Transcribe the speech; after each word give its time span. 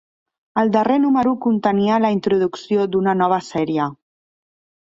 El 0.61 0.71
darrer 0.75 0.95
número 1.03 1.33
contenia 1.47 1.99
la 2.05 2.11
introducció 2.17 2.89
d'una 2.95 3.15
nova 3.23 3.41
sèrie. 3.53 3.87